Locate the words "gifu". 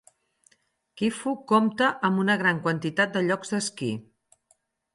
1.01-1.33